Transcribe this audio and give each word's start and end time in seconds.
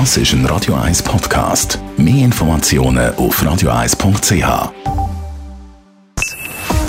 Das 0.00 0.16
ist 0.16 0.32
ein 0.32 0.44
Radio 0.46 0.74
1 0.74 1.04
Podcast. 1.04 1.78
Mehr 1.96 2.24
Informationen 2.24 3.14
auf 3.14 3.40
radio1.ch. 3.40 4.72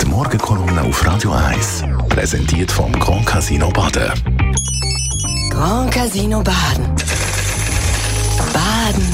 Die 0.02 0.06
Morgenkolumne 0.06 0.82
auf 0.82 1.06
Radio 1.06 1.30
1 1.30 1.84
präsentiert 2.08 2.72
vom 2.72 2.90
Grand 2.98 3.24
Casino 3.24 3.70
Baden. 3.70 4.10
Grand 5.50 5.92
Casino 5.92 6.42
Baden. 6.42 6.96
Baden. 8.52 9.06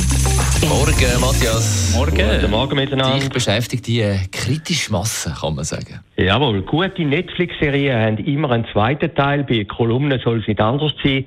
Morgen, 0.67 1.21
Matthias. 1.21 1.93
Morgen. 1.95 2.51
Morgen 2.51 2.77
miteinander. 2.77 3.19
Dich 3.19 3.29
beschäftigt 3.29 3.87
die 3.87 4.01
äh, 4.01 4.17
kritische 4.33 4.91
Masse, 4.91 5.35
kann 5.39 5.55
man 5.55 5.67
sagen. 5.67 6.01
Jawohl, 6.17 6.63
gute 6.63 7.05
Netflix-Serien 7.05 8.01
haben 8.01 8.25
immer 8.25 8.53
einen 8.53 8.65
zweiten 8.73 9.15
Teil. 9.15 9.45
Bei 9.45 9.65
Kolumnen 9.65 10.19
soll 10.25 10.41
es 10.41 10.49
nicht 10.49 10.63
anders 10.63 10.95
sein. 11.05 11.27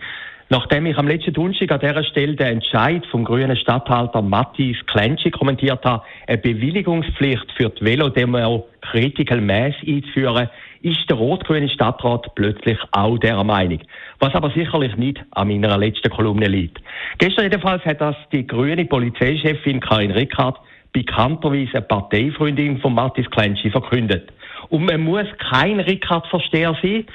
Nachdem 0.49 0.85
ich 0.85 0.95
am 0.95 1.07
letzten 1.07 1.33
Donnerstag 1.33 1.71
an 1.71 1.79
dieser 1.79 2.03
Stelle 2.03 2.35
den 2.35 2.47
Entscheid 2.47 3.03
vom 3.07 3.25
grünen 3.25 3.57
Stadthalter 3.57 4.21
Matthias 4.21 4.77
Klenschi 4.85 5.31
kommentiert 5.31 5.83
habe, 5.83 6.03
eine 6.27 6.37
Bewilligungspflicht 6.37 7.51
für 7.57 7.69
die 7.69 7.83
Velodemo 7.83 8.67
Critical 8.81 9.41
Mass 9.41 9.73
einzuführen, 9.87 10.47
ist 10.83 11.09
der 11.09 11.17
rot-grüne 11.17 11.67
Stadtrat 11.67 12.35
plötzlich 12.35 12.77
auch 12.91 13.17
der 13.17 13.43
Meinung. 13.43 13.79
Was 14.19 14.35
aber 14.35 14.51
sicherlich 14.51 14.95
nicht 14.97 15.19
an 15.31 15.47
meiner 15.47 15.79
letzten 15.79 16.11
Kolumne 16.11 16.47
liegt. 16.47 16.79
Gestern 17.17 17.45
jedenfalls 17.45 17.83
hat 17.83 17.99
das 17.99 18.15
die 18.31 18.45
grüne 18.45 18.85
Polizeichefin 18.85 19.79
Karin 19.79 20.11
Rickard 20.11 20.59
bekannterweise 20.93 21.77
eine 21.77 21.81
Parteifreundin 21.81 22.77
von 22.77 22.93
Matthias 22.93 23.31
Klenschi 23.31 23.71
verkündet. 23.71 24.31
Und 24.69 24.85
man 24.85 25.01
muss 25.01 25.25
kein 25.39 25.79
Rickard-Versteher 25.79 26.77
sein, 26.83 27.05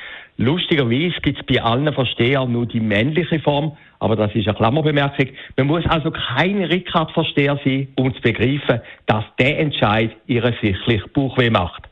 Lustigerweise 0.41 1.21
gibt 1.21 1.39
es 1.39 1.45
bei 1.45 1.63
allen 1.63 1.93
Verstehern 1.93 2.51
nur 2.51 2.65
die 2.65 2.81
männliche 2.81 3.41
Form, 3.41 3.77
aber 3.99 4.17
das 4.17 4.35
ist 4.35 4.49
eine 4.49 4.57
Klammerbemerkung. 4.57 5.27
Man 5.59 5.67
muss 5.67 5.85
also 5.85 6.11
kein 6.11 6.65
Rickard-Versteher 6.65 7.61
sein, 7.63 7.89
um 7.97 8.15
zu 8.15 8.23
begreifen, 8.23 8.81
dass 9.05 9.25
der 9.39 9.59
Entscheid 9.59 10.17
ihre 10.27 10.55
sichtlich 10.63 11.03
Bauchweh 11.13 11.51
macht. 11.51 11.83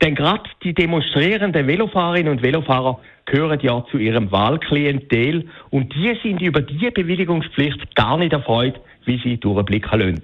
Denn 0.00 0.14
gerade 0.14 0.44
die 0.62 0.72
demonstrierenden 0.72 1.66
Velofahrerinnen 1.66 2.30
und 2.30 2.44
Velofahrer 2.44 3.00
gehören 3.24 3.58
ja 3.60 3.84
zu 3.90 3.98
ihrem 3.98 4.30
Wahlklientel 4.30 5.48
und 5.70 5.92
die 5.92 6.16
sind 6.22 6.40
über 6.40 6.60
diese 6.60 6.92
Bewilligungspflicht 6.92 7.96
gar 7.96 8.18
nicht 8.18 8.32
erfreut, 8.32 8.78
wie 9.04 9.18
sie 9.18 9.36
durchblicken 9.36 9.98
lassen. 9.98 10.22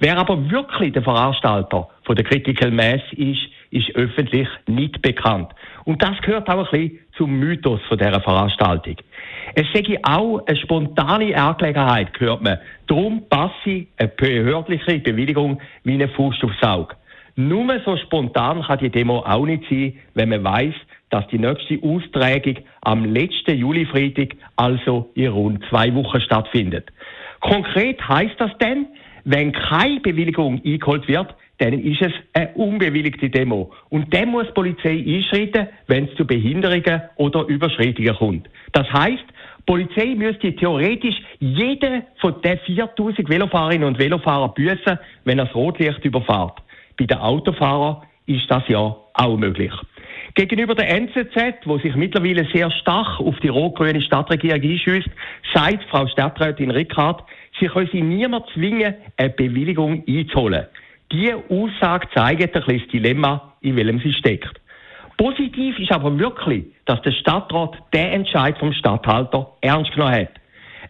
Wer 0.00 0.16
aber 0.16 0.50
wirklich 0.50 0.94
der 0.94 1.02
Veranstalter 1.02 1.90
von 2.04 2.16
der 2.16 2.24
Critical 2.24 2.70
Mass 2.70 3.02
ist, 3.12 3.50
ist 3.70 3.94
öffentlich 3.94 4.48
nicht 4.66 5.00
bekannt. 5.02 5.52
Und 5.84 6.02
das 6.02 6.20
gehört 6.22 6.48
auch 6.48 6.72
ein 6.72 6.80
bisschen 6.80 6.98
zum 7.16 7.38
Mythos 7.38 7.80
von 7.88 7.98
dieser 7.98 8.20
Veranstaltung. 8.20 8.96
Es 9.54 9.66
sei 9.72 9.98
auch 10.02 10.40
eine 10.46 10.56
spontane 10.56 11.36
Angelegenheit, 11.36 12.12
gehört 12.14 12.42
man. 12.42 12.58
Darum 12.86 13.28
passe 13.28 13.86
eine 13.96 14.08
behördliche 14.08 14.98
Bewilligung 14.98 15.60
wie 15.84 15.94
eine 15.94 16.08
Fuß 16.08 16.42
aufs 16.42 16.62
Auge. 16.62 16.94
Nur 17.36 17.80
so 17.84 17.96
spontan 17.96 18.62
kann 18.62 18.78
die 18.78 18.90
Demo 18.90 19.20
auch 19.20 19.46
nicht 19.46 19.64
sein, 19.70 19.94
wenn 20.14 20.30
man 20.30 20.42
weiß, 20.42 20.74
dass 21.10 21.26
die 21.28 21.38
nächste 21.38 21.78
Austragung 21.82 22.56
am 22.80 23.04
letzten 23.04 23.56
Julifreitag, 23.56 24.34
also 24.56 25.10
in 25.14 25.28
rund 25.28 25.64
zwei 25.70 25.94
Wochen 25.94 26.20
stattfindet. 26.20 26.90
Konkret 27.40 28.06
heißt 28.06 28.34
das 28.38 28.50
denn, 28.58 28.86
wenn 29.30 29.52
keine 29.52 30.00
Bewilligung 30.00 30.60
eingeholt 30.64 31.06
wird, 31.06 31.34
dann 31.58 31.74
ist 31.74 32.00
es 32.00 32.12
eine 32.32 32.48
unbewilligte 32.54 33.28
Demo. 33.28 33.70
Und 33.90 34.12
dann 34.14 34.30
muss 34.30 34.46
die 34.46 34.52
Polizei 34.52 35.04
einschreiten, 35.06 35.68
wenn 35.86 36.06
es 36.06 36.14
zu 36.14 36.26
Behinderungen 36.26 37.02
oder 37.16 37.46
Überschreitungen 37.46 38.14
kommt. 38.14 38.48
Das 38.72 38.90
heißt, 38.90 39.24
die 39.58 39.62
Polizei 39.66 40.14
müsste 40.14 40.54
theoretisch 40.54 41.16
jeden 41.40 42.04
von 42.20 42.40
den 42.40 42.58
4000 42.58 43.28
Velofahrerinnen 43.28 43.86
und 43.86 43.98
Velofahrern 43.98 44.54
büßen, 44.54 44.98
wenn 45.24 45.38
er 45.38 45.44
das 45.44 45.54
Rotlicht 45.54 46.02
überfährt. 46.04 46.62
Bei 46.96 47.04
den 47.04 47.18
Autofahrern 47.18 48.02
ist 48.26 48.50
das 48.50 48.62
ja 48.68 48.96
auch 49.12 49.36
möglich. 49.36 49.72
Gegenüber 50.34 50.74
der 50.74 50.88
NZZ, 50.90 51.66
wo 51.66 51.78
sich 51.78 51.94
mittlerweile 51.96 52.46
sehr 52.54 52.70
stark 52.70 53.18
auf 53.18 53.34
die 53.40 53.48
rot-grüne 53.48 54.00
Stadtregierung 54.00 54.62
einschüsst, 54.62 55.10
sagt 55.52 55.84
Frau 55.90 56.06
Stadträtin 56.06 56.70
Rickard, 56.70 57.24
sie 57.60 57.66
können 57.66 57.88
sie 57.92 58.02
niemand 58.02 58.46
zwingen, 58.54 58.94
eine 59.16 59.30
Bewilligung 59.30 60.04
einzuholen. 60.06 60.66
Diese 61.10 61.42
Aussage 61.48 62.08
zeigt 62.14 62.42
ein 62.42 62.62
bisschen 62.62 62.80
das 62.80 62.88
Dilemma, 62.88 63.52
in 63.60 63.76
welchem 63.76 64.00
sie 64.00 64.12
steckt. 64.12 64.60
Positiv 65.16 65.78
ist 65.78 65.90
aber 65.90 66.16
wirklich, 66.18 66.66
dass 66.84 67.02
der 67.02 67.12
Stadtrat 67.12 67.76
den 67.92 68.06
Entscheid 68.06 68.56
vom 68.58 68.72
Stadthalter 68.72 69.52
ernst 69.62 69.92
genommen 69.92 70.14
hat. 70.14 70.30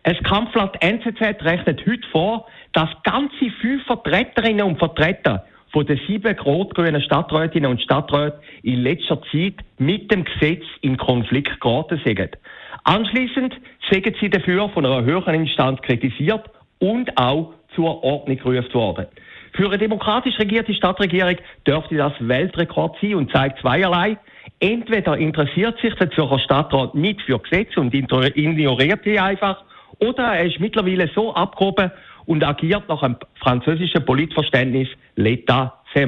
Das 0.03 0.19
Kampfblatt 0.23 0.83
NZZ 0.83 1.43
rechnet 1.43 1.85
heute 1.87 2.09
vor, 2.13 2.47
dass 2.73 2.89
ganze 3.05 3.51
fünf 3.61 3.85
Vertreterinnen 3.87 4.67
und 4.67 4.79
Vertreter 4.79 5.47
von 5.73 5.87
den 5.87 6.01
sieben 6.07 6.39
rot-grünen 6.39 7.01
Stadträtinnen 7.03 7.71
und 7.71 7.81
Stadträten 7.81 8.41
in 8.63 8.83
letzter 8.83 9.21
Zeit 9.31 9.55
mit 9.79 10.11
dem 10.13 10.25
Gesetz 10.25 10.65
in 10.83 10.97
Konflikt 10.97 11.61
geraten 11.61 12.01
sind. 12.05 12.37
Anschließend 12.85 13.55
sind 13.91 14.17
sie 14.21 14.31
dafür 14.31 14.69
von 14.71 14.85
einer 14.85 15.05
höheren 15.05 15.35
Instanz 15.35 15.81
kritisiert 15.83 16.51
und 16.79 17.17
auch 17.17 17.55
zur 17.75 18.03
Ordnung 18.03 18.37
gerufen 18.37 18.75
worden. 18.75 19.07
Für 19.55 19.67
eine 19.67 19.79
demokratisch 19.79 20.39
regierte 20.39 20.75
Stadtregierung 20.75 21.37
dürfte 21.67 21.97
das 21.97 22.13
Weltrekord 22.21 22.97
sein 23.01 23.15
und 23.15 23.33
zeigt 23.33 23.61
zweierlei. 23.61 24.17
Entweder 24.61 25.17
interessiert 25.17 25.79
sich 25.81 25.95
der 25.95 26.11
Zürcher 26.11 26.39
Stadtrat 26.39 26.95
nicht 26.95 27.23
für 27.23 27.39
Gesetze 27.39 27.81
und 27.81 27.95
ignoriert 27.95 29.01
sie 29.05 29.19
einfach, 29.19 29.63
oder 30.01 30.35
er 30.35 30.45
ist 30.45 30.61
mittlerweile 30.61 31.11
so 31.15 31.35
abgehoben 31.35 31.91
und 32.27 32.45
agiert 32.45 32.89
nach 32.89 33.03
einem 33.03 33.17
französischen 33.41 34.05
Politverständnis 34.05 34.89
L'État 35.17 35.73
c'est 35.95 36.07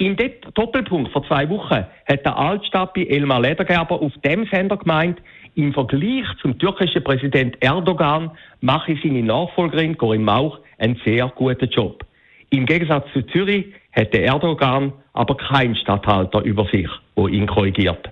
dem 0.00 0.16
Doppelpunkt 0.54 1.12
vor 1.12 1.24
zwei 1.26 1.48
Wochen 1.48 1.86
hat 2.06 2.24
der 2.24 2.36
Altstadtbi 2.36 3.08
Elmar 3.08 3.40
Ledergerber 3.40 4.00
auf 4.02 4.12
dem 4.24 4.46
Sender 4.46 4.76
gemeint, 4.76 5.20
im 5.54 5.72
Vergleich 5.72 6.26
zum 6.40 6.58
türkischen 6.58 7.02
Präsident 7.04 7.56
Erdogan 7.60 8.30
mache 8.60 8.96
seine 9.02 9.22
Nachfolgerin 9.22 9.96
Corinne 9.96 10.24
Mauch 10.24 10.58
einen 10.78 11.00
sehr 11.04 11.28
guten 11.34 11.68
Job. 11.70 12.04
Im 12.50 12.66
Gegensatz 12.66 13.06
zu 13.12 13.22
Zürich 13.22 13.66
hätte 13.90 14.20
Erdogan 14.20 14.92
aber 15.12 15.36
keinen 15.36 15.76
Statthalter 15.76 16.42
über 16.42 16.66
sich, 16.66 16.88
der 17.16 17.28
ihn 17.28 17.46
korrigiert. 17.46 18.10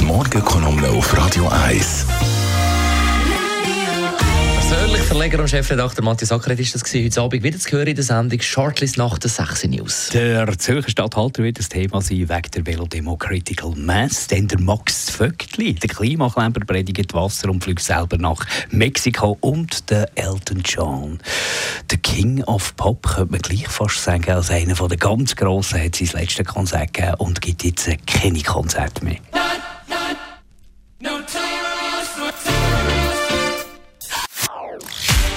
Die 0.00 0.04
Morgenkolumne 0.04 0.88
auf 0.88 1.16
Radio 1.16 1.48
1 1.48 2.06
persönlich 2.06 2.27
Verleger 5.08 5.40
und 5.40 5.48
Chefredakteur 5.48 6.04
Matthias 6.04 6.30
Ackeret 6.32 6.60
ist 6.60 6.74
das 6.74 6.84
gewesen. 6.84 7.06
heute 7.06 7.22
Abend 7.22 7.42
wieder 7.42 7.58
zu 7.58 7.70
hören 7.72 7.86
in 7.86 7.94
der 7.94 8.04
Sendung 8.04 8.42
Shortlist 8.42 8.98
nach 8.98 9.16
der 9.16 9.30
6 9.30 9.64
News. 9.64 10.10
Der 10.12 10.58
Zürcher 10.58 10.90
Stadthalter 10.90 11.42
wird 11.42 11.58
das 11.58 11.70
Thema 11.70 12.02
sein 12.02 12.28
wegen 12.28 12.50
der 12.54 12.66
Velodemo 12.66 13.16
Critical 13.16 13.72
Mass. 13.74 14.26
Denn 14.26 14.46
der 14.48 14.60
Max 14.60 15.08
Vöckli, 15.08 15.72
der 15.72 15.88
Klimaklemper, 15.88 16.60
predigt 16.60 17.14
Wasser 17.14 17.48
und 17.48 17.64
fliegt 17.64 17.80
selber 17.80 18.18
nach 18.18 18.44
Mexiko. 18.70 19.38
Und 19.40 19.88
der 19.88 20.10
Elton 20.14 20.60
John, 20.62 21.20
der 21.90 21.98
King 22.00 22.44
of 22.44 22.76
Pop, 22.76 23.06
könnte 23.14 23.32
man 23.32 23.40
gleich 23.40 23.66
fast 23.66 24.04
sagen, 24.04 24.30
als 24.30 24.50
einer 24.50 24.74
der 24.74 24.98
ganz 24.98 25.34
Grossen, 25.34 25.82
hat 25.82 25.96
sein 25.96 26.10
letztes 26.12 26.46
Konzert 26.46 26.92
gegeben 26.92 27.14
und 27.14 27.40
gibt 27.40 27.64
jetzt 27.64 27.88
keine 28.06 28.42
Konzerte 28.42 29.02
mehr. 29.02 29.16